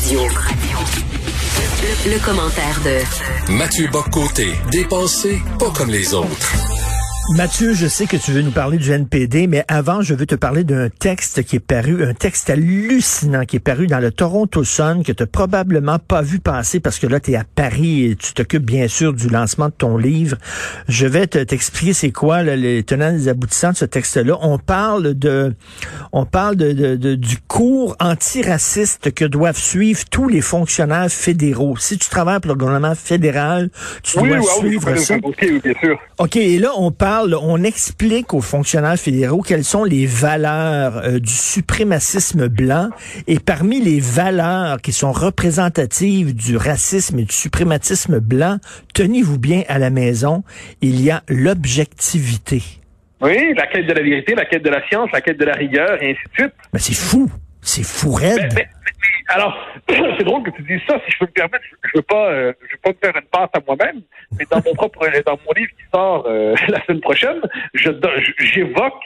Le, 0.00 0.28
le 2.12 2.18
commentaire 2.24 2.80
de 2.84 3.52
Mathieu 3.52 3.88
Boccoté, 3.88 4.52
dépensé 4.70 5.42
pas 5.58 5.70
comme 5.70 5.90
les 5.90 6.14
autres. 6.14 6.67
Mathieu, 7.36 7.74
je 7.74 7.86
sais 7.86 8.06
que 8.06 8.16
tu 8.16 8.32
veux 8.32 8.40
nous 8.40 8.50
parler 8.50 8.78
du 8.78 8.90
NPD, 8.90 9.46
mais 9.48 9.62
avant, 9.68 10.00
je 10.00 10.14
veux 10.14 10.24
te 10.24 10.34
parler 10.34 10.64
d'un 10.64 10.88
texte 10.88 11.42
qui 11.44 11.56
est 11.56 11.60
paru, 11.60 12.02
un 12.02 12.14
texte 12.14 12.48
hallucinant 12.48 13.44
qui 13.44 13.56
est 13.56 13.60
paru 13.60 13.86
dans 13.86 13.98
le 14.00 14.10
Toronto 14.10 14.64
Sun, 14.64 15.02
que 15.04 15.12
tu 15.12 15.26
probablement 15.26 15.98
pas 15.98 16.22
vu 16.22 16.38
passer 16.40 16.80
parce 16.80 16.98
que 16.98 17.06
là, 17.06 17.20
tu 17.20 17.32
es 17.32 17.36
à 17.36 17.44
Paris 17.44 18.06
et 18.06 18.16
tu 18.16 18.32
t'occupes 18.32 18.64
bien 18.64 18.88
sûr 18.88 19.12
du 19.12 19.28
lancement 19.28 19.66
de 19.66 19.72
ton 19.76 19.98
livre. 19.98 20.36
Je 20.88 21.06
vais 21.06 21.26
te, 21.26 21.38
t'expliquer 21.38 21.92
c'est 21.92 22.12
quoi 22.12 22.42
là, 22.42 22.56
les 22.56 22.82
tenants 22.82 23.10
et 23.10 23.18
les 23.18 23.28
aboutissants 23.28 23.72
de 23.72 23.76
ce 23.76 23.84
texte-là. 23.84 24.38
On 24.40 24.58
parle 24.58 25.12
de, 25.14 25.54
on 26.12 26.24
parle 26.24 26.56
de, 26.56 26.72
de- 26.72 26.96
de- 26.96 27.14
du 27.14 27.36
cours 27.46 27.94
antiraciste 28.00 29.12
que 29.12 29.26
doivent 29.26 29.58
suivre 29.58 30.00
tous 30.10 30.28
les 30.28 30.40
fonctionnaires 30.40 31.10
fédéraux. 31.10 31.76
Si 31.76 31.98
tu 31.98 32.08
travailles 32.08 32.40
pour 32.40 32.52
le 32.52 32.56
gouvernement 32.58 32.94
fédéral, 32.94 33.68
tu 34.02 34.18
Oui, 34.18 34.30
dois 34.30 34.38
oui, 34.38 34.44
suivre 34.60 34.92
oui, 34.92 34.98
ça. 34.98 35.16
bien 35.18 35.74
sûr. 35.78 35.98
OK, 36.18 36.34
et 36.34 36.58
là, 36.58 36.70
on 36.76 36.90
parle, 36.90 37.36
on 37.40 37.62
explique 37.62 38.34
aux 38.34 38.40
fonctionnaires 38.40 38.98
fédéraux 38.98 39.40
quelles 39.40 39.62
sont 39.62 39.84
les 39.84 40.04
valeurs 40.04 40.96
euh, 40.96 41.20
du 41.20 41.30
suprémacisme 41.30 42.48
blanc. 42.48 42.88
Et 43.28 43.38
parmi 43.38 43.80
les 43.80 44.00
valeurs 44.00 44.80
qui 44.82 44.90
sont 44.90 45.12
représentatives 45.12 46.34
du 46.34 46.56
racisme 46.56 47.20
et 47.20 47.22
du 47.22 47.32
suprématisme 47.32 48.18
blanc, 48.18 48.58
tenez-vous 48.94 49.38
bien 49.38 49.62
à 49.68 49.78
la 49.78 49.90
maison, 49.90 50.42
il 50.80 51.00
y 51.00 51.12
a 51.12 51.22
l'objectivité. 51.28 52.62
Oui, 53.20 53.54
la 53.56 53.68
quête 53.68 53.86
de 53.86 53.92
la 53.92 54.02
vérité, 54.02 54.34
la 54.34 54.44
quête 54.44 54.64
de 54.64 54.70
la 54.70 54.84
science, 54.88 55.10
la 55.12 55.20
quête 55.20 55.38
de 55.38 55.44
la 55.44 55.54
rigueur, 55.54 56.02
et 56.02 56.10
ainsi 56.10 56.20
de 56.30 56.42
suite. 56.42 56.54
Mais 56.72 56.80
c'est 56.80 56.94
fou. 56.94 57.30
C'est 57.62 57.84
fou 57.84 58.12
raide. 58.12 58.52
mais- 58.54 58.64
mais- 58.64 58.68
alors, 59.34 59.54
c'est 59.88 60.24
drôle 60.24 60.42
que 60.44 60.50
tu 60.50 60.62
dises 60.62 60.80
ça. 60.88 60.98
Si 61.04 61.12
je 61.12 61.18
peux 61.18 61.26
me 61.26 61.30
permettre, 61.32 61.64
je, 61.70 61.88
je 61.90 61.96
veux 61.96 62.02
pas, 62.02 62.30
euh, 62.30 62.52
je 62.66 62.72
veux 62.74 62.92
pas 62.94 62.98
faire 63.06 63.16
une 63.16 63.28
passe 63.28 63.50
à 63.52 63.60
moi-même, 63.66 64.00
mais 64.38 64.44
dans 64.50 64.62
mon 64.64 64.74
propre, 64.74 65.06
dans 65.26 65.38
mon 65.46 65.52
livre 65.54 65.70
qui 65.72 65.84
sort 65.92 66.24
euh, 66.26 66.54
la 66.68 66.82
semaine 66.84 67.00
prochaine, 67.00 67.40
j'évoque 67.74 69.02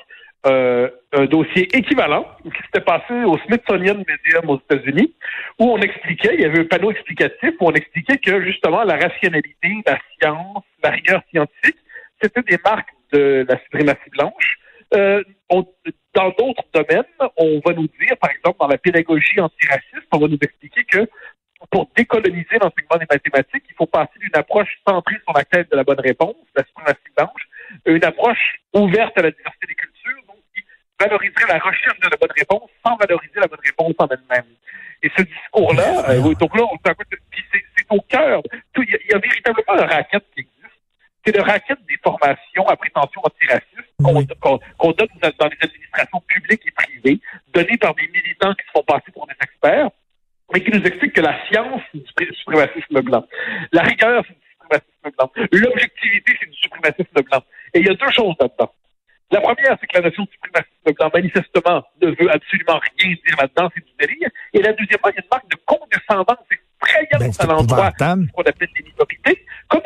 euh, 0.47 0.89
un 1.13 1.25
dossier 1.27 1.69
équivalent 1.77 2.27
qui 2.45 2.51
s'était 2.65 2.81
passé 2.85 3.15
au 3.25 3.39
Smithsonian 3.47 3.95
Museum 3.97 4.49
aux 4.51 4.59
États-Unis, 4.71 5.15
où 5.59 5.71
on 5.73 5.79
expliquait, 5.79 6.35
il 6.35 6.41
y 6.41 6.45
avait 6.45 6.61
un 6.61 6.65
panneau 6.65 6.91
explicatif 6.91 7.51
où 7.61 7.67
on 7.69 7.73
expliquait 7.73 8.19
que 8.19 8.43
justement 8.45 8.83
la 8.85 8.97
rationalité, 8.97 9.69
la 9.87 9.99
science, 10.21 10.65
la 10.83 10.91
rigueur 10.91 11.23
scientifique, 11.31 11.77
c'était 12.21 12.43
des 12.43 12.59
marques 12.65 12.91
de 13.13 13.45
la 13.49 13.59
suprématie 13.65 14.11
blanche. 14.11 14.57
Euh, 14.95 15.23
on- 15.51 15.67
dans 16.15 16.31
d'autres 16.31 16.65
domaines, 16.75 17.05
on 17.37 17.61
va 17.65 17.73
nous 17.73 17.89
dire, 18.01 18.17
par 18.21 18.31
exemple, 18.31 18.59
dans 18.61 18.67
la 18.69 18.77
pédagogie 18.79 19.41
antiraciste, 19.41 20.07
on 20.13 20.19
va 20.19 20.29
nous 20.29 20.39
expliquer 20.41 20.85
que 20.85 21.09
pour 21.71 21.89
décoloniser 21.97 22.59
l'enseignement 22.61 22.99
des 22.99 23.07
mathématiques, 23.11 23.65
il 23.69 23.75
faut 23.77 23.87
passer 23.87 24.19
d'une 24.19 24.35
approche 24.35 24.69
centrée 24.87 25.17
sur 25.25 25.33
la 25.35 25.45
quête 25.45 25.71
de 25.71 25.77
la 25.77 25.85
bonne 25.85 26.01
réponse, 26.01 26.35
la 26.57 26.65
suprématie 26.65 27.01
blanche, 27.17 27.49
à 27.87 27.91
une 27.91 28.05
approche 28.05 28.57
ouverte 28.75 29.17
à 29.17 29.23
la 29.23 29.31
diversité 29.31 29.67
des 29.69 29.75
cultures, 29.75 30.23
donc 30.27 30.37
qui 30.55 30.63
valoriserait 31.01 31.47
la 31.49 31.59
recherche 31.59 31.99
de 32.01 32.09
la 32.11 32.17
bonne 32.17 32.33
réponse 32.37 32.69
sans 32.85 32.97
valoriser 32.97 33.41
la 33.41 33.47
bonne 33.47 33.61
réponse 33.65 33.95
en 33.99 34.09
elle-même. 34.09 34.51
Et 35.03 35.11
ce 35.17 35.23
discours-là, 35.23 36.11
euh, 36.11 36.35
donc 36.35 36.57
là, 36.57 36.65
on 36.71 36.77
c'est 36.85 37.87
au 37.91 38.01
cœur. 38.03 38.43
Il 38.77 38.85
y, 38.85 39.11
y 39.11 39.15
a 39.15 39.19
véritablement 39.19 39.73
un 39.73 39.87
racket 39.87 40.23
qui 40.35 40.41
existe. 40.41 40.53
C'est 41.25 41.37
le 41.37 41.43
racket 41.43 41.79
des 41.89 41.99
formations 42.03 42.67
à 42.69 42.77
prétention 42.77 43.21
antiracistes 43.25 43.72
qu'on 44.03 44.17
Oui. 44.17 44.27
donne 44.97 45.33
dans 45.39 45.47
les 45.47 45.59
administrations 45.63 46.21
publiques 46.27 46.63
et 46.67 46.71
privées, 46.73 47.21
données 47.55 47.79
par 47.79 47.95
des 47.95 48.09
militants 48.09 48.55
qui 48.55 48.67
se 48.67 48.71
font 48.73 48.83
passer 48.85 49.11
pour 49.13 49.27
des 49.27 49.35
experts, 49.43 49.91
mais 50.53 50.63
qui 50.63 50.71
nous 50.71 50.85
expliquent 50.85 51.15
que 51.15 51.21
la 51.21 51.37
science, 51.47 51.81
c'est 51.93 51.99
du 51.99 52.05
supré- 52.07 52.35
suprémacisme 52.35 53.01
blanc. 53.01 53.27
La 53.73 53.83
rigueur, 53.83 54.25
c'est 54.27 54.35
du 54.35 54.47
suprémacisme 54.53 55.17
blanc. 55.17 55.33
L'objectivité, 55.53 56.33
c'est 56.41 56.51
du 56.51 56.57
suprémacisme 56.57 57.23
blanc. 57.31 57.43
Et 57.75 57.81
il 57.81 57.87
y 57.87 57.91
a 57.91 57.95
deux 57.95 58.11
choses 58.13 58.35
là-dedans. 58.41 58.73
La 59.31 59.41
première, 59.41 59.79
c'est 59.81 59.87
que 59.87 59.97
la 59.97 60.05
notion 60.09 60.25
de 60.25 60.31
suprémacisme 60.31 60.93
blanc, 60.93 61.11
manifestement, 61.15 61.83
ne 62.03 62.09
veut 62.09 62.31
absolument 62.31 62.79
rien 62.99 63.15
dire 63.15 63.37
là-dedans, 63.39 63.71
c'est 63.75 63.85
du 63.85 63.93
délire. 63.99 64.29
Et 64.53 64.61
la 64.61 64.73
deuxièmement, 64.73 65.09
il 65.09 65.15
y 65.17 65.19
a 65.19 65.23
une 65.23 65.29
marque 65.31 65.49
de 65.51 65.57
condescendance 65.65 66.45
effrayante 66.51 67.21
Ben, 67.21 67.33
à 67.39 67.47
l'endroit 67.47 67.91
qu'on 68.33 68.43
appelle 68.43 68.69
des 68.77 68.83
minorités, 68.85 69.47
comme 69.69 69.81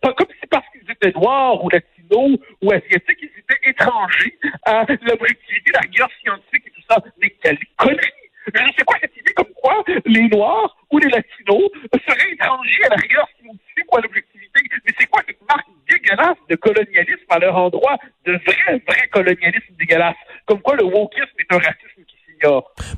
pas 0.00 0.12
comme 0.14 0.26
si 0.40 0.46
parce 0.46 0.66
qu'ils 0.70 0.90
étaient 0.90 1.12
noirs 1.12 1.62
ou 1.62 1.68
latinos 1.68 1.99
ou 2.16 2.72
asiatiques, 2.72 3.18
ils 3.22 3.38
étaient 3.38 3.70
étrangers 3.70 4.38
à 4.64 4.84
l'objectivité, 5.02 5.72
la 5.72 5.80
rigueur 5.80 6.08
scientifique 6.20 6.64
et 6.66 6.70
tout 6.70 6.82
ça. 6.88 7.02
Mais 7.20 7.30
quelle 7.42 7.58
connerie! 7.76 8.12
Sais 8.54 8.84
quoi 8.84 8.96
cette 9.00 9.16
idée 9.16 9.32
comme 9.34 9.52
quoi 9.62 9.84
les 10.06 10.28
Noirs 10.28 10.76
ou 10.90 10.98
les 10.98 11.08
Latinos 11.08 11.70
seraient 12.08 12.32
étrangers 12.32 12.84
à 12.86 12.88
la 12.88 12.96
rigueur 12.96 13.28
scientifique 13.38 13.92
ou 13.92 13.96
à 13.98 14.00
l'objectivité. 14.00 14.60
Mais 14.84 14.92
c'est 14.98 15.06
quoi 15.06 15.22
cette 15.26 15.40
marque 15.48 15.68
dégueulasse 15.88 16.38
de 16.48 16.56
colonialisme 16.56 17.26
à 17.28 17.38
leur 17.38 17.56
endroit, 17.56 17.96
de 18.24 18.32
vrai, 18.32 18.82
vrai 18.86 19.08
colonialisme 19.12 19.74
dégueulasse? 19.78 20.16
Comme 20.46 20.62
quoi 20.62 20.74
le 20.76 20.84
wokisme 20.84 21.38
est 21.38 21.52
un 21.52 21.58
racisme 21.58 21.89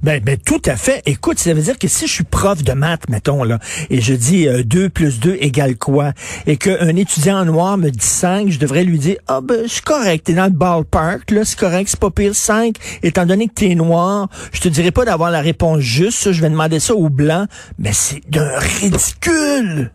Ben, 0.02 0.22
ben, 0.22 0.36
tout 0.38 0.62
à 0.66 0.76
fait. 0.76 1.02
Écoute, 1.06 1.38
ça 1.38 1.52
veut 1.52 1.62
dire 1.62 1.78
que 1.78 1.88
si 1.88 2.06
je 2.06 2.12
suis 2.12 2.24
prof 2.24 2.62
de 2.62 2.72
maths, 2.72 3.08
mettons, 3.08 3.42
là, 3.42 3.58
et 3.90 4.00
je 4.00 4.14
dis 4.14 4.46
euh, 4.46 4.62
2 4.62 4.88
plus 4.88 5.20
2 5.20 5.36
égale 5.40 5.76
quoi, 5.76 6.12
et 6.46 6.56
qu'un 6.56 6.94
étudiant 6.96 7.40
en 7.40 7.44
noir 7.44 7.76
me 7.78 7.90
dit 7.90 8.06
5, 8.06 8.50
je 8.50 8.58
devrais 8.58 8.84
lui 8.84 8.98
dire, 8.98 9.16
ah 9.28 9.40
ben, 9.42 9.64
c'est 9.66 9.84
correct, 9.84 10.26
t'es 10.26 10.34
dans 10.34 10.44
le 10.44 10.50
ballpark, 10.50 11.30
là, 11.30 11.44
c'est 11.44 11.58
correct, 11.58 11.88
c'est 11.88 12.00
pas 12.00 12.10
pire 12.10 12.34
5, 12.34 12.76
étant 13.02 13.26
donné 13.26 13.48
que 13.48 13.54
t'es 13.54 13.74
noir, 13.74 14.28
je 14.52 14.60
te 14.60 14.68
dirais 14.68 14.92
pas 14.92 15.04
d'avoir 15.04 15.30
la 15.30 15.40
réponse 15.40 15.80
juste, 15.80 16.18
ça, 16.18 16.32
je 16.32 16.40
vais 16.40 16.50
demander 16.50 16.78
ça 16.78 16.94
au 16.94 17.08
blanc, 17.08 17.46
mais 17.78 17.92
c'est 17.92 18.20
d'un 18.30 18.58
ridicule. 18.58 19.90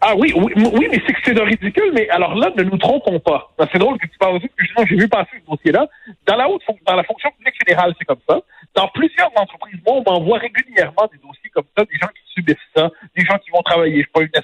Ah 0.00 0.14
oui, 0.16 0.32
oui, 0.36 0.52
oui, 0.56 0.88
mais 0.90 1.00
c'est 1.06 1.12
que 1.14 1.18
c'est 1.24 1.34
de 1.34 1.40
ridicule, 1.40 1.90
mais 1.94 2.08
alors 2.10 2.34
là, 2.34 2.50
ne 2.56 2.62
nous 2.62 2.76
trompons 2.76 3.18
pas. 3.18 3.50
Ben, 3.58 3.66
C'est 3.72 3.78
drôle 3.78 3.98
que 3.98 4.06
tu 4.06 4.18
parles 4.18 4.40
que 4.40 4.46
justement, 4.58 4.86
j'ai 4.86 4.96
vu 4.96 5.08
passer 5.08 5.30
ce 5.40 5.50
dossier-là. 5.50 5.86
Dans 6.26 6.36
la 6.36 6.48
haute, 6.48 6.62
dans 6.86 6.94
la 6.94 7.02
fonction 7.02 7.30
publique 7.36 7.54
fédérale, 7.58 7.94
c'est 7.98 8.04
comme 8.04 8.20
ça. 8.28 8.40
Dans 8.76 8.88
plusieurs 8.88 9.32
entreprises, 9.36 9.80
moi, 9.86 9.96
on 9.96 10.10
m'envoie 10.10 10.38
régulièrement 10.38 11.08
des 11.10 11.18
dossiers 11.18 11.48
comme 11.50 11.64
ça, 11.76 11.84
des 11.84 11.96
gens 11.96 12.08
qui 12.08 12.32
subissent 12.34 12.56
ça, 12.76 12.90
des 13.16 13.24
gens 13.24 13.38
qui 13.38 13.50
vont 13.50 13.62
travailler, 13.62 14.02
je 14.02 14.06
sais 14.06 14.28
pas, 14.28 14.40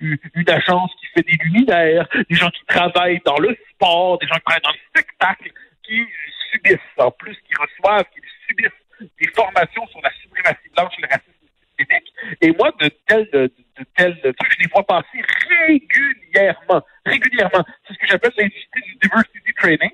une, 0.00 0.50
agence 0.50 0.90
qui 1.00 1.06
fait 1.06 1.22
des 1.22 1.38
luminaires, 1.44 2.08
des 2.28 2.36
gens 2.36 2.50
qui 2.50 2.64
travaillent 2.66 3.22
dans 3.24 3.38
le 3.38 3.56
sport, 3.70 4.18
des 4.18 4.26
gens 4.26 4.34
qui 4.34 4.42
travaillent 4.42 4.62
dans 4.62 4.72
le 4.72 4.88
spectacle, 4.88 5.52
qui 5.84 6.04
subissent 6.50 6.78
ça, 6.98 7.06
en 7.06 7.10
plus, 7.12 7.36
qui 7.46 7.54
reçoivent, 7.54 8.04
qui 8.12 8.20
subissent 8.48 9.10
des 9.20 9.28
formations 9.34 9.86
sur 9.86 10.00
la 10.02 10.10
suprématie 10.20 10.68
blanche 10.74 10.92
et 10.98 11.02
le 11.02 11.08
racisme 11.08 11.46
systémique. 11.78 12.12
Et 12.40 12.52
moi, 12.52 12.72
de 12.80 12.88
tels, 13.06 13.30
de, 13.32 13.52
de 13.78 14.34
je 14.50 14.58
les 14.58 14.66
vois 14.72 14.84
passer 14.84 15.22
régulièrement. 15.68 16.82
Régulièrement. 17.04 17.64
C'est 17.86 17.94
ce 17.94 17.98
que 17.98 18.06
j'appelle 18.06 18.32
l'industrie 18.36 18.82
du 18.82 18.96
diversity 18.96 19.54
training. 19.54 19.90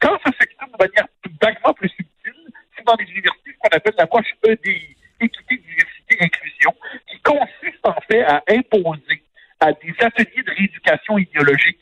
Quand 0.00 0.18
ça 0.24 0.30
s'exprime 0.38 0.70
de 0.72 0.84
manière 0.84 1.06
vaguement 1.42 1.74
plus 1.74 1.88
subtile, 1.90 2.52
c'est 2.76 2.84
dans 2.84 2.96
les 2.96 3.04
universités 3.10 3.52
ce 3.52 3.58
qu'on 3.58 3.63
appelle 3.74 3.94
l'approche 3.98 4.26
EDI, 4.46 4.96
équité, 5.20 5.56
diversité, 5.56 6.16
inclusion, 6.20 6.74
qui 7.10 7.18
consiste 7.20 7.84
en 7.84 8.00
fait 8.08 8.22
à 8.22 8.42
imposer 8.48 9.22
à 9.60 9.72
des 9.72 9.94
ateliers 10.00 10.42
de 10.42 10.50
rééducation 10.50 11.18
idéologique 11.18 11.78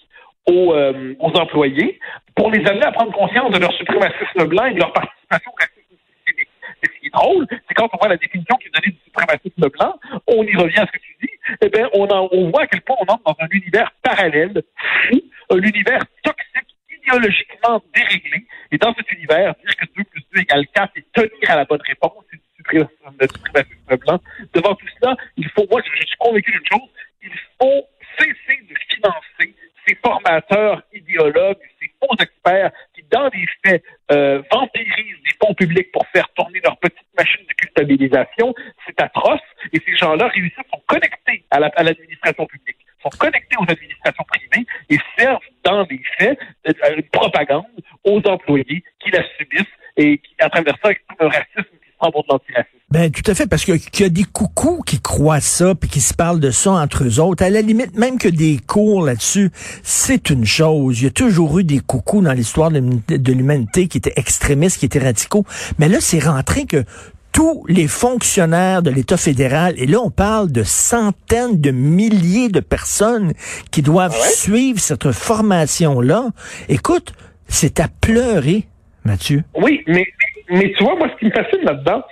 aux, 0.46 0.72
euh, 0.74 1.14
aux 1.20 1.32
employés 1.38 1.98
pour 2.34 2.50
les 2.50 2.64
amener 2.66 2.84
à 2.84 2.92
prendre 2.92 3.12
conscience 3.12 3.50
de 3.52 3.58
leur 3.58 3.72
suprémacisme 3.72 4.44
blanc 4.46 4.66
et 4.66 4.74
de 4.74 4.78
leur 4.78 4.92
participation 4.92 5.52
au 5.52 5.56
racisme 5.60 5.96
systémique. 6.16 6.48
Ce 6.82 6.90
qui 6.98 7.06
est 7.06 7.10
drôle, 7.10 7.46
c'est 7.50 7.74
quand 7.74 7.88
on 7.92 7.96
voit 7.98 8.08
la 8.08 8.16
définition 8.16 8.56
qui 8.56 8.68
est 8.68 8.74
donnée 8.74 8.92
du 8.92 9.00
suprémacisme 9.04 9.68
blanc, 9.68 9.98
on 10.26 10.42
y 10.42 10.56
revient 10.56 10.78
à 10.78 10.86
ce 10.86 10.92
que 10.92 10.98
tu 10.98 11.16
dis, 11.22 11.30
eh 11.60 11.68
bien, 11.68 11.88
on, 11.92 12.08
on 12.10 12.50
voit 12.50 12.62
à 12.62 12.66
quel 12.66 12.80
point 12.82 12.96
on 13.00 13.12
entre 13.12 13.22
dans 13.24 13.36
un 13.38 13.48
univers 13.50 13.92
parallèle, 14.02 14.62
fou, 15.08 15.20
un 15.50 15.58
univers 15.58 16.00
toxique, 16.22 16.76
idéologiquement 16.90 17.82
déréglé. 17.94 18.46
Et 18.70 18.78
dans 18.78 18.94
cet 18.94 19.10
univers, 19.12 19.54
dire 19.64 19.76
que 19.76 19.86
2 19.96 20.04
plus 20.04 20.11
2 20.34 20.40
égale 20.40 20.66
4 20.74 20.92
et 20.96 21.04
tenir 21.12 21.50
à 21.50 21.56
la 21.56 21.64
bonne 21.64 21.82
réponse, 21.86 22.24
c'est 22.30 22.36
du 22.36 22.88
suprémacisme 23.34 23.96
blanc. 23.96 24.20
Devant 24.54 24.74
tout 24.74 24.86
cela, 25.00 25.16
il 25.36 25.48
faut, 25.50 25.66
moi, 25.70 25.80
je, 25.84 26.06
suis 26.06 26.16
convaincu 26.18 26.50
d'une 26.50 26.66
chose, 26.70 26.88
il 27.22 27.32
faut 27.60 27.86
cesser 28.18 28.60
de 28.68 28.74
financer 28.90 29.54
ces 29.86 29.94
formateurs 29.96 30.82
idéologues, 30.92 31.58
ces 31.80 31.90
faux 32.00 32.14
experts 32.20 32.70
qui, 32.94 33.02
dans 33.10 33.28
les 33.34 33.46
faits, 33.64 33.82
euh, 34.12 34.42
vampirisent 34.50 35.22
les 35.24 35.32
fonds 35.40 35.54
publics 35.54 35.90
pour 35.92 36.06
faire 36.08 36.28
tourner 36.34 36.60
leur 36.62 36.76
petite 36.78 37.06
machine 37.18 37.44
de 37.48 37.52
culpabilité 37.54 38.04
organisation. 38.16 38.54
C'est 38.86 39.00
atroce. 39.00 39.40
Et 39.72 39.80
ces 39.84 39.96
gens-là 39.96 40.28
réussissent, 40.28 40.58
sont 40.72 40.82
connectés 40.86 41.44
à 41.50 41.60
l'administration 41.60 42.46
publique, 42.46 42.76
sont 43.02 43.10
connectés 43.18 43.56
aux 43.58 43.70
administrations 43.70 44.24
privées 44.28 44.66
et 44.90 44.98
servent 45.18 45.40
dans 45.64 45.86
les 45.90 46.00
faits 46.18 46.38
euh, 46.68 46.96
une 46.96 47.02
propagande 47.04 47.64
aux 48.04 48.20
employés 48.24 48.82
qui 49.00 49.10
la 49.10 49.22
subissent 49.38 49.66
et 49.96 50.18
qui, 50.18 50.34
à 50.40 50.48
travers 50.48 50.76
ça, 50.82 50.90
un 51.20 51.28
racisme 51.28 51.52
qui 51.54 51.90
se 51.90 52.10
pour 52.10 52.22
de 52.24 52.28
l'antiracisme. 52.30 52.78
Ben 52.90 53.10
tout 53.10 53.28
à 53.30 53.34
fait, 53.34 53.46
parce 53.46 53.64
qu'il 53.64 54.00
y 54.00 54.04
a 54.04 54.08
des 54.10 54.24
coucous 54.24 54.82
qui 54.86 55.00
croient 55.00 55.40
ça, 55.40 55.74
puis 55.74 55.88
qui 55.88 56.00
se 56.00 56.12
parlent 56.12 56.40
de 56.40 56.50
ça 56.50 56.72
entre 56.72 57.04
eux 57.04 57.20
autres. 57.20 57.42
À 57.42 57.48
la 57.48 57.62
limite, 57.62 57.96
même 57.96 58.18
que 58.18 58.28
des 58.28 58.58
cours 58.58 59.02
là-dessus, 59.02 59.50
c'est 59.82 60.28
une 60.28 60.44
chose. 60.44 61.00
Il 61.00 61.04
y 61.04 61.06
a 61.06 61.10
toujours 61.10 61.58
eu 61.58 61.64
des 61.64 61.80
coucous 61.80 62.20
dans 62.20 62.32
l'histoire 62.32 62.70
de 62.70 63.32
l'humanité 63.32 63.88
qui 63.88 63.98
étaient 63.98 64.12
extrémistes, 64.16 64.78
qui 64.78 64.86
étaient 64.86 64.98
radicaux. 64.98 65.44
Mais 65.78 65.88
là, 65.88 66.00
c'est 66.00 66.18
rentré 66.18 66.66
que 66.66 66.84
tous 67.32 67.64
les 67.68 67.88
fonctionnaires 67.88 68.82
de 68.82 68.90
l'État 68.90 69.16
fédéral, 69.16 69.74
et 69.76 69.86
là 69.86 69.98
on 70.02 70.10
parle 70.10 70.52
de 70.52 70.62
centaines 70.62 71.60
de 71.60 71.70
milliers 71.70 72.48
de 72.48 72.60
personnes 72.60 73.32
qui 73.70 73.82
doivent 73.82 74.14
ah 74.14 74.28
suivre 74.28 74.78
cette 74.78 75.10
formation-là. 75.10 76.26
Écoute, 76.68 77.14
c'est 77.48 77.80
à 77.80 77.88
pleurer, 78.00 78.66
Mathieu. 79.04 79.44
Oui, 79.54 79.82
mais, 79.86 80.06
mais 80.50 80.72
tu 80.76 80.84
vois, 80.84 80.96
moi, 80.96 81.08
ce 81.12 81.18
qui 81.18 81.26
me 81.26 81.30
fascine 81.30 81.64
là-dedans, 81.64 82.02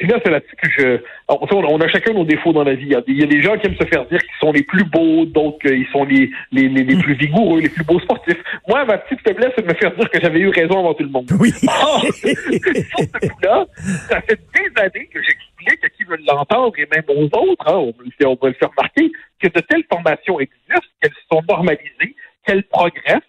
là, 0.00 0.18
c'est 0.24 0.30
là-dessus 0.30 0.56
que 0.56 0.68
je. 0.70 0.98
On, 1.28 1.80
a 1.80 1.88
chacun 1.88 2.12
nos 2.12 2.24
défauts 2.24 2.52
dans 2.52 2.64
la 2.64 2.74
vie. 2.74 2.86
Il 3.06 3.18
y, 3.18 3.22
a 3.22 3.26
des 3.26 3.42
gens 3.42 3.56
qui 3.56 3.66
aiment 3.66 3.76
se 3.76 3.86
faire 3.86 4.06
dire 4.06 4.20
qu'ils 4.20 4.38
sont 4.40 4.52
les 4.52 4.62
plus 4.62 4.84
beaux, 4.84 5.24
d'autres 5.24 5.58
qu'ils 5.60 5.86
sont 5.92 6.04
les, 6.04 6.30
les, 6.50 6.68
les, 6.68 6.96
plus 6.96 7.14
vigoureux, 7.14 7.60
les 7.60 7.68
plus 7.68 7.84
beaux 7.84 8.00
sportifs. 8.00 8.42
Moi, 8.68 8.84
ma 8.84 8.98
petite 8.98 9.20
faiblesse, 9.20 9.52
c'est 9.56 9.62
de 9.62 9.68
me 9.68 9.74
faire 9.74 9.94
dire 9.94 10.10
que 10.10 10.20
j'avais 10.20 10.40
eu 10.40 10.48
raison 10.48 10.80
avant 10.80 10.94
tout 10.94 11.04
le 11.04 11.10
monde. 11.10 11.30
Oui. 11.38 11.52
Oh, 11.64 12.00
sur 12.12 12.28
ce 12.28 13.28
coup-là, 13.28 13.66
ça 14.08 14.20
fait 14.22 14.38
des 14.54 14.82
années 14.82 15.08
que 15.12 15.20
j'explique 15.22 15.84
à 15.84 15.88
qui 15.88 16.04
veut 16.04 16.18
l'entendre 16.26 16.72
et 16.78 16.86
même 16.94 17.04
aux 17.08 17.24
autres, 17.24 17.68
hein, 17.68 17.76
on, 17.76 17.94
on 18.26 18.34
va 18.34 18.48
le 18.48 18.54
faire 18.54 18.70
remarquer, 18.76 19.10
que 19.40 19.48
de 19.48 19.60
telles 19.60 19.84
formations 19.90 20.40
existent, 20.40 20.88
qu'elles 21.00 21.12
sont 21.30 21.42
normalisées, 21.48 22.16
qu'elles 22.46 22.64
progressent, 22.64 23.20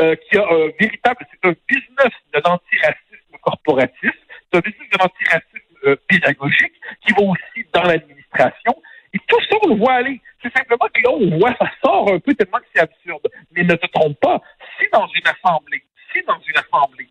euh, 0.00 0.14
qu'il 0.16 0.38
y 0.38 0.40
a 0.40 0.46
un 0.46 0.68
véritable, 0.78 1.26
c'est 1.30 1.48
un 1.48 1.54
business 1.68 2.14
de 2.32 2.40
l'antiracisme 2.44 3.36
corporatif, 3.42 4.12
c'est 4.52 4.58
un 4.58 4.60
business 4.60 4.88
de 4.92 4.98
l'antiracisme 4.98 5.67
euh, 5.88 5.96
pédagogique 6.08 6.74
qui 7.04 7.12
va 7.12 7.22
aussi 7.22 7.66
dans 7.72 7.82
l'administration. 7.82 8.74
Et 9.14 9.18
tout 9.26 9.40
ça, 9.48 9.56
on 9.62 9.68
le 9.68 9.76
voit 9.76 9.94
aller. 9.94 10.20
C'est 10.42 10.52
simplement 10.56 10.86
que 10.92 11.00
là, 11.02 11.10
on 11.10 11.38
voit, 11.38 11.54
ça 11.58 11.70
sort 11.82 12.12
un 12.12 12.18
peu 12.18 12.34
tellement 12.34 12.58
que 12.58 12.66
c'est 12.74 12.82
absurde. 12.82 13.26
Mais 13.52 13.64
ne 13.64 13.74
te 13.74 13.86
trompe 13.86 14.18
pas, 14.20 14.40
si 14.78 14.86
dans 14.92 15.06
une 15.06 15.26
assemblée, 15.26 15.82
si 16.12 16.22
dans 16.24 16.38
une 16.46 16.58
assemblée, 16.58 17.08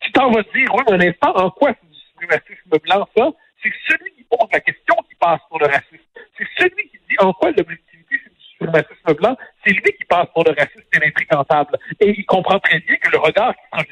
tu 0.00 0.12
t'en 0.12 0.30
vas 0.30 0.42
dire, 0.42 0.74
oui, 0.74 0.82
un 0.88 1.00
instant, 1.00 1.34
en 1.34 1.50
quoi 1.50 1.72
c'est 1.80 1.88
du 1.88 1.98
suprémacisme 2.10 2.78
blanc, 2.84 3.08
ça? 3.16 3.30
C'est 3.62 3.72
celui 3.88 4.12
qui 4.12 4.24
pose 4.24 4.48
la 4.52 4.60
question 4.60 4.94
qui 5.08 5.14
passe 5.16 5.40
pour 5.48 5.58
le 5.58 5.66
racisme. 5.66 6.04
C'est 6.38 6.46
celui 6.58 6.88
qui 6.90 6.98
dit 7.08 7.16
en 7.18 7.32
quoi 7.32 7.50
l'objectivité, 7.50 8.20
c'est 8.22 8.34
du 8.34 8.44
suprémacisme 8.52 9.14
blanc? 9.14 9.36
C'est 9.64 9.72
lui 9.72 9.92
qui 9.98 10.04
passe 10.04 10.28
pour 10.34 10.44
le 10.44 10.52
racisme 10.52 10.86
et 10.92 10.98
l'infréquentable. 10.98 11.78
Et 12.00 12.10
il 12.10 12.26
comprend 12.26 12.60
très 12.60 12.78
bien 12.80 12.96
que 12.96 13.10
le 13.10 13.18
regard 13.18 13.54
qui 13.54 13.62
sera 13.72 13.82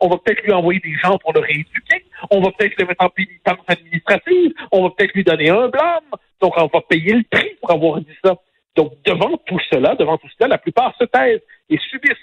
on 0.00 0.08
va 0.08 0.16
peut-être 0.18 0.42
lui 0.42 0.52
envoyer 0.52 0.80
des 0.80 0.94
gens 0.94 1.18
pour 1.18 1.32
le 1.32 1.40
rééduquer, 1.40 2.04
on 2.30 2.40
va 2.40 2.50
peut-être 2.52 2.78
le 2.78 2.86
mettre 2.86 3.04
en 3.04 3.10
pénitence 3.10 3.58
administrative, 3.68 4.52
on 4.72 4.82
va 4.82 4.90
peut-être 4.90 5.14
lui 5.14 5.24
donner 5.24 5.50
un 5.50 5.68
blâme, 5.68 6.10
donc 6.40 6.54
on 6.56 6.66
va 6.66 6.80
payer 6.88 7.14
le 7.14 7.24
prix 7.30 7.50
pour 7.60 7.70
avoir 7.72 8.00
dit 8.00 8.16
ça. 8.24 8.34
Donc, 8.76 8.92
devant 9.04 9.36
tout 9.46 9.58
cela, 9.70 9.94
devant 9.94 10.16
tout 10.16 10.28
cela, 10.38 10.48
la 10.48 10.58
plupart 10.58 10.94
se 10.98 11.04
taisent 11.04 11.42
et 11.68 11.78
subissent. 11.78 12.16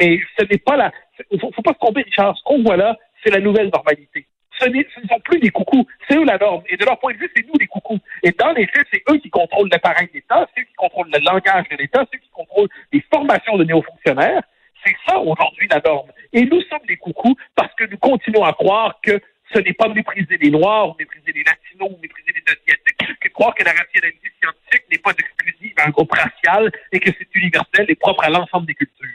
Mais 0.00 0.20
ce 0.38 0.44
n'est 0.44 0.58
pas 0.58 0.76
la... 0.76 0.90
Il 1.30 1.40
faut, 1.40 1.50
faut 1.52 1.62
pas 1.62 1.72
se 1.72 1.78
tromper, 1.78 2.02
Richard. 2.02 2.36
Ce 2.36 2.42
qu'on 2.44 2.62
voit 2.62 2.76
là, 2.76 2.96
c'est 3.22 3.30
la 3.30 3.40
nouvelle 3.40 3.70
normalité. 3.72 4.26
Ce, 4.58 4.68
ne 4.68 4.82
sont 5.08 5.20
plus 5.24 5.40
des 5.40 5.50
coucous, 5.50 5.86
c'est 6.08 6.16
eux 6.16 6.24
la 6.24 6.38
norme. 6.38 6.62
Et 6.68 6.76
de 6.76 6.84
leur 6.84 6.98
point 6.98 7.12
de 7.12 7.18
vue, 7.18 7.30
c'est 7.34 7.46
nous 7.46 7.54
les 7.58 7.66
coucous. 7.66 7.98
Et 8.22 8.30
dans 8.32 8.52
les 8.52 8.66
faits, 8.66 8.86
c'est 8.92 9.02
eux 9.10 9.18
qui 9.18 9.30
contrôlent 9.30 9.68
l'appareil 9.70 10.08
d'État, 10.12 10.46
c'est 10.54 10.62
eux 10.62 10.64
qui 10.64 10.74
contrôlent 10.74 11.10
le 11.12 11.24
langage 11.24 11.68
de 11.70 11.76
l'État, 11.76 12.04
c'est 12.10 12.18
eux 12.18 12.20
qui 12.20 12.30
contrôlent 12.30 12.68
les 12.92 13.04
formations 13.12 13.56
de 13.56 13.64
néo-fonctionnaires. 13.64 14.42
C'est 14.84 14.94
ça 15.06 15.18
aujourd'hui 15.18 15.66
la 15.70 15.80
norme. 15.84 16.08
Et 16.32 16.44
nous 16.44 16.60
sommes 16.62 16.86
des 16.88 16.96
coucous 16.96 17.36
parce 17.54 17.72
que 17.74 17.84
nous 17.90 17.98
continuons 17.98 18.44
à 18.44 18.52
croire 18.52 18.98
que 19.02 19.20
ce 19.52 19.58
n'est 19.58 19.74
pas 19.74 19.88
mépriser 19.88 20.38
les 20.40 20.50
Noirs, 20.50 20.90
ou 20.90 20.94
mépriser 20.98 21.32
les 21.32 21.44
Latinos, 21.44 21.90
ou 21.90 22.00
mépriser 22.00 22.32
les 22.34 22.42
Asiatiques, 22.46 23.20
que 23.20 23.28
croire 23.28 23.54
que 23.54 23.64
la 23.64 23.72
rationalité 23.72 24.32
scientifique 24.40 24.84
n'est 24.90 24.98
pas 24.98 25.12
exclusive 25.12 25.74
à 25.76 25.88
un 25.88 25.90
groupe 25.90 26.12
racial 26.12 26.72
et 26.90 27.00
que 27.00 27.10
c'est 27.18 27.28
universel 27.34 27.86
et 27.88 27.94
propre 27.94 28.24
à 28.24 28.30
l'ensemble 28.30 28.66
des 28.66 28.74
cultures. 28.74 29.08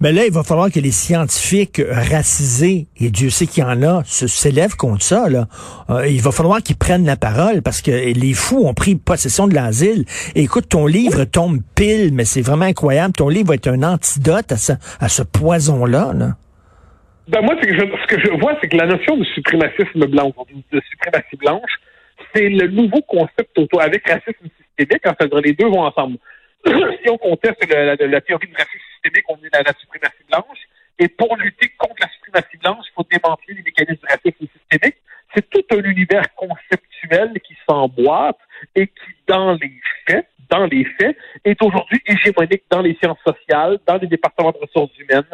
Mais 0.00 0.12
là, 0.12 0.24
il 0.24 0.32
va 0.32 0.42
falloir 0.42 0.70
que 0.70 0.80
les 0.80 0.90
scientifiques 0.90 1.80
racisés, 1.88 2.88
et 2.96 3.10
Dieu 3.10 3.30
sait 3.30 3.46
qu'il 3.46 3.62
y 3.62 3.66
en 3.66 3.82
a, 3.82 4.02
se 4.04 4.26
s'élèvent 4.26 4.76
contre 4.76 5.02
ça. 5.02 5.28
Là. 5.28 5.46
Euh, 5.90 6.08
il 6.08 6.20
va 6.20 6.32
falloir 6.32 6.62
qu'ils 6.62 6.76
prennent 6.76 7.04
la 7.04 7.16
parole 7.16 7.62
parce 7.62 7.82
que 7.82 7.90
les 7.90 8.34
fous 8.34 8.66
ont 8.66 8.74
pris 8.74 8.96
possession 8.96 9.46
de 9.46 9.54
l'asile. 9.54 10.04
écoute, 10.34 10.68
ton 10.68 10.86
livre 10.86 11.24
tombe 11.24 11.60
pile, 11.74 12.12
mais 12.12 12.24
c'est 12.24 12.42
vraiment 12.42 12.64
incroyable. 12.64 13.12
Ton 13.14 13.28
livre 13.28 13.48
va 13.48 13.54
être 13.54 13.68
un 13.68 13.82
antidote 13.82 14.50
à 14.52 14.56
ce, 14.56 14.72
à 15.00 15.08
ce 15.08 15.22
poison-là. 15.22 16.12
Là. 16.14 16.36
Ben 17.26 17.40
moi, 17.40 17.56
ce 17.60 18.06
que 18.06 18.20
je 18.20 18.30
vois, 18.38 18.56
c'est 18.60 18.68
que 18.68 18.76
la 18.76 18.86
notion 18.86 19.16
de 19.16 19.24
suprémacisme 19.24 20.06
blanc, 20.06 20.34
de 20.70 20.80
suprématie 20.90 21.36
blanche, 21.36 21.80
c'est 22.34 22.48
le 22.50 22.68
nouveau 22.68 23.00
concept 23.02 23.56
auto 23.56 23.80
avec 23.80 24.06
racisme 24.06 24.46
systémique. 24.58 25.06
En 25.06 25.14
fait, 25.14 25.32
les 25.42 25.52
deux 25.52 25.66
vont 25.66 25.84
ensemble. 25.84 26.18
si 26.66 27.10
on 27.10 27.16
conteste 27.16 27.66
la, 27.70 28.20
théorie 28.20 28.46
du 28.46 28.54
racisme 28.54 28.84
systémique, 28.92 29.24
on 29.28 29.36
est 29.36 29.50
dans 29.50 29.62
la 29.64 29.72
suprématie 29.78 30.24
blanche. 30.28 30.58
Et 30.98 31.08
pour 31.08 31.34
lutter 31.36 31.70
contre 31.78 31.96
la 32.00 32.08
suprématie 32.10 32.56
blanche, 32.58 32.84
il 32.90 32.92
faut 32.94 33.06
démanteler 33.10 33.54
les 33.54 33.62
mécanismes 33.62 34.06
du 34.06 34.12
racisme 34.12 34.46
systémique. 34.58 34.96
C'est 35.34 35.48
tout 35.48 35.64
un 35.70 35.82
univers 35.82 36.32
conceptuel 36.34 37.32
qui 37.40 37.56
s'emboîte 37.68 38.38
et 38.76 38.86
qui, 38.86 39.12
dans 39.26 39.54
les 39.54 39.72
faits, 40.06 40.28
dans 40.50 40.66
les 40.66 40.84
faits, 40.84 41.16
est 41.44 41.60
aujourd'hui 41.62 42.00
hégémonique 42.06 42.64
dans 42.70 42.82
les 42.82 42.94
sciences 42.96 43.18
sociales, 43.26 43.78
dans 43.86 43.96
les 43.96 44.06
départements 44.06 44.52
de 44.52 44.58
ressources 44.58 44.96
humaines, 44.98 45.24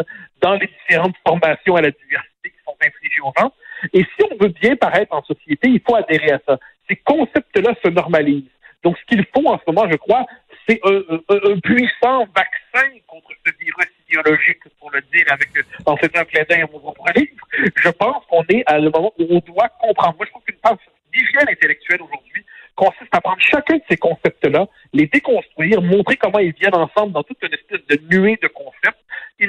dans 0.40 0.54
les 0.54 0.66
différentes 0.66 1.16
formations 1.26 1.76
à 1.76 1.82
la 1.82 1.90
diversité 1.90 2.50
qui 2.50 2.64
sont 2.64 2.76
infligées 2.82 3.20
aux 3.22 3.32
gens. 3.38 3.52
Et 3.92 4.02
si 4.02 4.24
on 4.30 4.36
veut 4.36 4.52
bien 4.60 4.76
paraître 4.76 5.14
en 5.14 5.22
société, 5.22 5.68
il 5.68 5.80
faut 5.80 5.94
adhérer 5.94 6.32
à 6.32 6.40
ça. 6.46 6.58
Ces 6.88 6.96
concepts-là 6.96 7.74
se 7.82 7.88
normalisent. 7.88 8.50
Donc, 8.82 8.96
ce 8.98 9.04
qu'il 9.04 9.24
faut 9.34 9.46
en 9.46 9.58
ce 9.58 9.64
moment, 9.66 9.88
je 9.90 9.96
crois, 9.96 10.26
c'est 10.68 10.80
un, 10.84 11.60
puissant 11.60 12.26
vaccin 12.34 12.88
contre 13.06 13.30
ce 13.44 13.52
virus 13.58 13.90
idéologique, 14.08 14.62
pour 14.78 14.90
le 14.90 15.00
dire 15.12 15.26
avec, 15.30 15.48
en 15.86 15.96
faisant 15.96 16.20
un 16.20 16.24
clin 16.24 16.42
d'œil 16.48 16.62
à 16.62 16.66
mon 16.72 16.78
propre 16.78 17.04
livre. 17.14 17.46
Je 17.76 17.88
pense 17.90 18.24
qu'on 18.26 18.42
est 18.48 18.62
à 18.66 18.78
le 18.78 18.90
moment 18.90 19.12
où 19.18 19.26
on 19.28 19.38
doit 19.40 19.68
comprendre. 19.80 20.16
Moi, 20.16 20.26
je 20.26 20.30
trouve 20.30 20.42
qu'une 20.44 20.58
phase 20.64 20.78
d'hygiène 21.12 21.48
intellectuelle 21.48 22.00
aujourd'hui 22.02 22.44
consiste 22.74 23.12
à 23.12 23.20
prendre 23.20 23.40
chacun 23.40 23.76
de 23.76 23.82
ces 23.90 23.96
concepts-là, 23.96 24.66
les 24.92 25.06
déconstruire, 25.06 25.82
montrer 25.82 26.16
comment 26.16 26.38
ils 26.38 26.54
viennent 26.54 26.74
ensemble 26.74 27.12
dans 27.12 27.22
toute 27.22 27.42
une 27.42 27.52
espèce 27.52 27.84
de 27.86 28.00
nuée 28.10 28.38
de 28.40 28.48
concepts. 28.48 28.89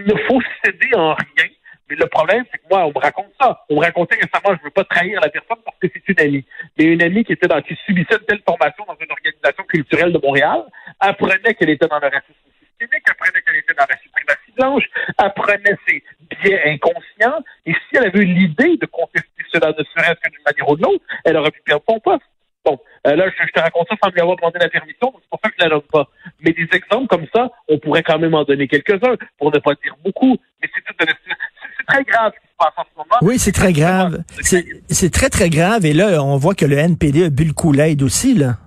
Il 0.01 0.13
ne 0.13 0.19
faut 0.27 0.41
céder 0.63 0.89
en 0.95 1.13
rien. 1.13 1.47
Mais 1.89 1.95
le 1.95 2.07
problème, 2.07 2.43
c'est 2.51 2.57
que 2.57 2.63
moi, 2.69 2.85
on 2.85 2.89
me 2.89 2.99
raconte 2.99 3.31
ça. 3.39 3.65
On 3.69 3.75
me 3.75 3.81
racontait 3.81 4.15
récemment, 4.15 4.55
je 4.55 4.61
ne 4.61 4.63
veux 4.63 4.71
pas 4.71 4.85
trahir 4.85 5.19
la 5.21 5.29
personne 5.29 5.57
parce 5.63 5.77
que 5.77 5.87
c'est 5.93 6.07
une 6.07 6.19
amie. 6.19 6.45
Mais 6.77 6.85
une 6.85 7.01
amie 7.01 7.23
qui 7.25 7.33
était 7.33 7.47
qui 7.67 7.75
subissait 7.85 8.15
une 8.15 8.25
telle 8.25 8.41
formation 8.47 8.85
dans 8.87 8.95
une 8.99 9.11
organisation 9.11 9.63
culturelle 9.65 10.13
de 10.13 10.19
Montréal, 10.23 10.63
apprenait 10.99 11.53
qu'elle 11.53 11.69
était 11.69 11.87
dans 11.87 11.99
le 11.99 12.07
racisme 12.07 12.33
systémique, 12.61 13.03
apprenait 13.09 13.41
qu'elle 13.41 13.57
était 13.57 13.73
dans 13.73 13.85
la 13.89 13.97
suprématie 13.97 14.51
blanche, 14.55 14.83
apprenait 15.17 15.77
ses 15.85 16.03
biais 16.29 16.61
inconscients. 16.65 17.43
Et 17.65 17.73
si 17.73 17.97
elle 17.97 18.05
avait 18.05 18.19
eu 18.19 18.25
l'idée 18.25 18.77
de 18.77 18.85
contester 18.85 19.43
cela, 19.51 19.73
ne 19.77 19.83
serait-ce 19.83 20.19
que 20.21 20.29
d'une 20.31 20.43
manière 20.45 20.69
ou 20.69 20.77
de 20.77 20.83
l'autre, 20.83 21.03
elle 21.25 21.37
aurait 21.37 21.51
pu 21.51 21.61
perdre 21.65 21.83
son 21.87 21.99
poste. 21.99 22.23
Bon, 22.63 22.79
euh, 23.07 23.15
là, 23.15 23.25
je, 23.27 23.51
te 23.51 23.59
raconte 23.59 23.87
ça 23.89 23.95
sans 24.03 24.11
lui 24.11 24.21
avoir 24.21 24.37
demandé 24.37 24.59
la 24.59 24.69
permission, 24.69 25.11
c'est 25.15 25.29
pour 25.29 25.39
ça 25.43 25.49
que 25.49 25.55
je 25.57 25.63
la 25.63 25.69
donne 25.69 25.81
pas. 25.81 26.07
Mais 26.43 26.53
des 26.53 26.67
exemples 26.73 27.07
comme 27.07 27.25
ça, 27.33 27.49
on 27.67 27.77
pourrait 27.77 28.03
quand 28.03 28.19
même 28.19 28.33
en 28.33 28.43
donner 28.43 28.67
quelques-uns, 28.67 29.15
pour 29.37 29.51
ne 29.51 29.59
pas 29.59 29.73
dire 29.83 29.95
beaucoup. 30.03 30.37
Mais 30.61 30.69
c'est 30.73 30.81
tout 30.81 30.93
c'est 30.99 31.85
très 31.87 32.03
grave 32.03 32.31
ce 32.35 32.39
qui 32.39 32.47
se 32.47 32.57
passe 32.57 32.73
en 32.77 32.83
ce 32.83 32.97
moment. 32.97 33.17
Oui, 33.21 33.39
c'est 33.39 33.51
très 33.51 33.73
grave. 33.73 34.23
C'est 34.41 35.11
très, 35.11 35.29
très 35.29 35.49
grave. 35.49 35.85
Et 35.85 35.93
là, 35.93 36.23
on 36.23 36.37
voit 36.37 36.55
que 36.55 36.65
le 36.65 36.77
NPD 36.77 37.25
a 37.25 37.29
bu 37.29 37.45
le 37.45 37.53
coup 37.53 37.73
aussi, 38.03 38.35
là. 38.35 38.57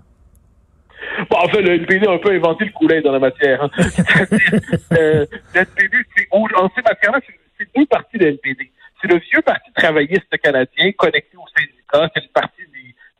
Bon, 1.30 1.36
en 1.38 1.48
fait, 1.48 1.62
le 1.62 1.74
NPD 1.74 2.06
a 2.06 2.12
un 2.12 2.18
peu 2.18 2.32
inventé 2.32 2.64
le 2.64 2.72
coup 2.72 2.86
dans 2.86 3.12
la 3.12 3.18
matière. 3.18 3.62
Hein. 3.62 3.70
C'est-à-dire, 3.76 4.60
euh, 4.92 5.26
le 5.54 5.60
NPD, 5.60 5.96
c'est, 6.16 6.28
en 6.32 6.70
ces 6.74 6.82
matières-là, 6.82 7.20
c'est 7.58 7.68
deux 7.76 7.86
parties 7.86 8.18
de 8.18 8.26
NPD. 8.26 8.70
C'est 9.00 9.08
le 9.08 9.18
vieux 9.18 9.42
parti 9.42 9.70
travailliste 9.74 10.36
canadien 10.42 10.92
connecté 10.96 11.36
au 11.36 11.44
syndicat, 11.54 12.10
c'est 12.14 12.22
le 12.22 12.32
parti 12.32 12.62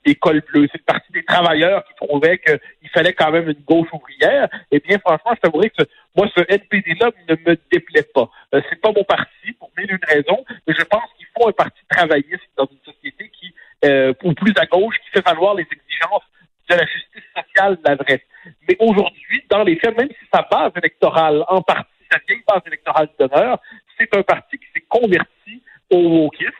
des 0.04 0.14
cols 0.14 0.42
bleus. 0.52 0.68
C'est 0.72 0.78
une 0.78 0.84
partie 0.84 1.12
des 1.12 1.24
travailleurs 1.24 1.84
qui 1.84 2.06
trouvaient 2.06 2.38
qu'il 2.38 2.58
fallait 2.94 3.12
quand 3.12 3.30
même 3.30 3.48
une 3.48 3.64
gauche 3.64 3.88
ouvrière. 3.92 4.48
Eh 4.70 4.78
bien, 4.80 4.98
franchement, 4.98 5.32
je 5.34 5.40
t'avouerais 5.40 5.70
que 5.70 5.82
moi, 6.16 6.28
ce 6.34 6.42
NPD-là 6.48 7.10
ne 7.28 7.34
me 7.34 7.58
déplaît 7.70 8.08
pas. 8.14 8.30
Euh, 8.54 8.62
c'est 8.70 8.80
pas 8.80 8.92
mon 8.92 9.04
parti, 9.04 9.52
pour 9.58 9.70
mille 9.76 9.90
une 9.90 10.06
raison, 10.08 10.44
mais 10.66 10.74
je 10.78 10.84
pense 10.84 11.04
qu'il 11.16 11.26
faut 11.36 11.48
un 11.48 11.52
parti 11.52 11.80
travailliste 11.90 12.48
dans 12.56 12.66
une 12.66 12.92
société 12.92 13.30
qui, 13.38 13.52
euh, 13.84 14.14
ou 14.22 14.32
plus 14.32 14.54
à 14.56 14.66
gauche, 14.66 14.96
qui 15.04 15.10
fait 15.10 15.26
valoir 15.26 15.54
les 15.54 15.66
exigences 15.70 16.22
de 16.70 16.74
la 16.76 16.86
justice 16.86 17.24
sociale 17.36 17.76
de 17.76 17.82
la 17.84 17.96
vraie. 17.96 18.22
Mais 18.68 18.76
aujourd'hui, 18.78 19.44
dans 19.50 19.64
les 19.64 19.76
faits, 19.76 19.96
même 19.98 20.08
si 20.08 20.26
sa 20.32 20.46
base 20.50 20.72
électorale, 20.76 21.44
en 21.48 21.60
partie, 21.62 21.90
sa 22.10 22.18
vieille 22.26 22.42
base 22.46 22.62
électorale 22.66 23.08
demeure, 23.18 23.60
c'est 23.98 24.14
un 24.16 24.22
parti 24.22 24.58
qui 24.58 24.66
s'est 24.74 24.86
converti 24.88 25.62
au 25.90 25.98
wokisme. 25.98 26.52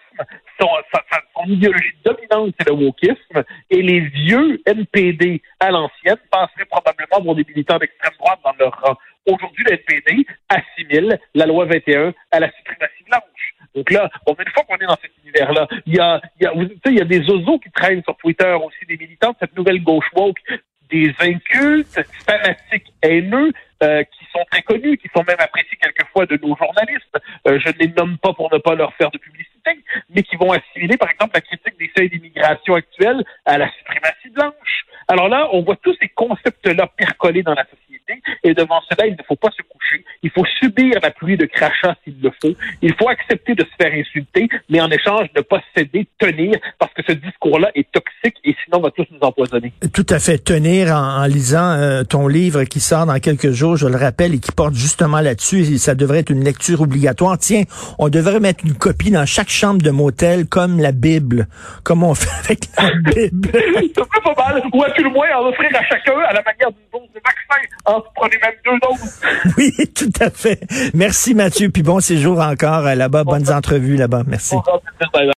Idéologie 1.47 1.95
dominante, 2.05 2.55
c'est 2.59 2.69
le 2.69 2.75
wokisme, 2.75 3.45
et 3.71 3.83
les 3.83 4.01
vieux 4.01 4.61
NPD 4.67 5.43
à 5.61 5.71
l'ancienne 5.71 6.17
passeraient 6.31 6.65
probablement 6.71 7.23
pour 7.23 7.35
des 7.35 7.45
militants 7.49 7.79
d'extrême 7.79 8.13
droite 8.19 8.41
dans 8.45 8.55
leur 8.59 8.81
rang. 8.81 8.97
Aujourd'hui, 9.27 9.65
le 9.65 9.73
NPD 9.73 10.27
assimile 10.49 11.19
la 11.35 11.47
loi 11.47 11.65
21 11.65 12.13
à 12.31 12.41
la 12.41 12.51
suprématie 12.53 13.05
blanche. 13.07 13.55
Donc 13.75 13.91
là, 13.91 14.11
bon, 14.27 14.37
une 14.39 14.53
fois 14.53 14.63
qu'on 14.65 14.77
est 14.77 14.87
dans 14.87 14.99
cet 15.01 15.13
univers-là, 15.25 15.67
il 15.87 15.95
y 15.95 15.99
a, 15.99 16.21
y 16.41 16.47
a, 16.47 16.53
y 16.91 17.01
a 17.01 17.05
des 17.05 17.29
oiseaux 17.31 17.59
qui 17.59 17.71
traînent 17.71 18.03
sur 18.05 18.17
Twitter 18.17 18.57
aussi, 18.63 18.87
des 18.87 18.97
militants 18.97 19.31
de 19.31 19.37
cette 19.41 19.57
nouvelle 19.57 19.83
gauche 19.83 20.07
woke, 20.15 20.39
des 20.91 21.13
incultes, 21.21 22.01
fanatiques 22.27 22.93
haineux, 23.03 23.53
euh, 23.83 24.03
qui 24.05 24.25
sont 24.33 24.45
très 24.51 24.63
connus, 24.63 24.97
qui 24.99 25.09
sont 25.15 25.25
même 25.27 25.37
appréciés 25.39 25.77
quelquefois 25.81 26.27
de 26.27 26.37
nos 26.37 26.57
journalistes. 26.57 27.17
Euh, 27.49 27.59
je 27.59 27.69
ne 27.69 27.75
les 27.81 27.89
nomme 27.89 28.19
pas 28.19 28.33
pour 28.33 28.53
ne 28.53 28.59
pas 28.59 28.75
leur 28.75 28.95
faire 28.95 29.11
de 29.11 29.19
publicité, 29.19 29.53
mais 30.11 30.23
qui 30.23 30.37
vont 30.37 30.53
assimiler, 30.53 30.97
par 30.97 31.11
exemple, 31.11 31.33
la 31.35 31.41
critique 31.41 31.79
des 31.79 31.91
seuils 31.97 32.11
d'immigration 32.11 32.75
actuels 32.75 33.25
à 33.45 33.59
la 33.59 33.71
suprématie 33.73 34.31
blanche. 34.31 34.87
Alors 35.09 35.29
là, 35.29 35.49
on 35.53 35.63
voit 35.63 35.77
tous 35.77 35.95
ces 36.01 36.09
concepts-là 36.09 36.87
percoler 36.97 37.43
dans 37.43 37.55
la 37.55 37.65
société, 37.65 37.84
et 38.42 38.54
devant 38.54 38.80
cela, 38.90 39.06
il 39.06 39.12
ne 39.12 39.23
faut 39.26 39.37
pas 39.37 39.50
se 39.50 39.62
coucher. 39.62 40.04
Il 40.23 40.30
faut 40.30 40.44
subir 40.61 40.99
la 41.02 41.11
pluie 41.11 41.37
de 41.37 41.46
crachats 41.46 41.96
s'il 42.04 42.20
le 42.20 42.30
faut. 42.42 42.54
Il 42.82 42.94
faut 42.94 43.08
accepter 43.08 43.54
de 43.54 43.64
se 43.64 43.70
faire 43.80 43.92
insulter, 43.92 44.49
mais 44.68 44.80
en 44.80 44.90
échange, 44.90 45.28
ne 45.37 45.40
pas 45.40 45.62
céder, 45.76 46.06
tenir, 46.18 46.58
parce 46.78 46.92
que 46.94 47.02
ce 47.06 47.12
discours-là 47.12 47.70
est 47.75 47.90
toxique 47.90 48.37
et 48.44 48.54
sinon 48.64 48.78
on 48.78 48.80
va 48.80 48.90
tous 48.90 49.06
nous 49.11 49.20
empoisonner. 49.20 49.73
Tout 49.92 50.06
à 50.11 50.18
fait. 50.18 50.38
Tenir 50.38 50.88
en, 50.88 51.23
en 51.23 51.26
lisant 51.26 51.73
euh, 51.73 52.04
ton 52.04 52.28
livre 52.28 52.64
qui 52.64 52.80
sort 52.80 53.06
dans 53.06 53.18
quelques 53.18 53.50
jours, 53.50 53.76
je 53.76 53.87
le 53.87 53.96
rappelle, 53.96 54.34
et 54.34 54.40
qui 54.40 54.52
porte 54.52 54.75
justement 54.75 55.20
là-dessus, 55.20 55.78
ça 55.78 55.94
devrait 55.94 56.20
être 56.20 56.30
une 56.30 56.44
lecture 56.44 56.80
obligatoire. 56.80 57.38
Tiens, 57.38 57.62
on 57.99 58.08
devrait 58.08 58.40
mettre 58.40 58.64
une 58.64 58.75
copie 58.75 59.11
dans 59.11 59.26
chaque 59.26 59.49
chambre 59.49 59.82
de 59.82 59.90
motel, 59.90 60.46
comme 60.46 60.78
la 60.80 60.92
Bible, 60.92 61.46
comme 61.82 62.02
on 62.02 62.14
fait 62.14 62.30
avec 62.44 62.68
la 62.76 62.90
Bible. 63.12 63.50
C'est 63.54 64.23
pas 64.23 64.34
mal. 64.37 64.62
Ou 64.73 64.82
à 64.82 64.90
tout 64.90 65.02
le 65.02 65.11
moins 65.11 65.28
en 65.37 65.46
offrir 65.46 65.70
à 65.75 65.82
chacun 65.84 66.18
à 66.28 66.32
la 66.32 66.42
manière 66.42 66.70
d'une 66.70 66.88
dose 66.92 67.08
de 67.14 67.20
vaccin. 67.25 67.62
Vous 67.99 68.11
prenez 68.15 68.37
même 68.43 68.55
deux 68.65 68.79
doses. 68.81 69.21
oui, 69.59 69.73
tout 69.95 70.13
à 70.21 70.31
fait. 70.31 70.61
Merci 70.95 71.35
Mathieu, 71.35 71.71
puis 71.71 71.83
bon 71.83 72.01
séjour 72.01 72.41
encore 72.41 72.87
euh, 72.87 72.95
là-bas. 72.95 73.25
Bonnes 73.25 73.51
entrevues 73.51 73.97
là-bas. 73.97 74.23
Merci. 74.27 74.57